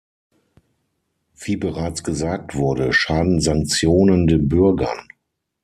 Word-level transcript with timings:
Wie 1.35 1.57
bereits 1.57 2.03
gesagt 2.03 2.55
wurde, 2.55 2.91
schaden 2.91 3.39
Sanktionen 3.39 4.25
den 4.25 4.49
Bürgern. 4.49 5.07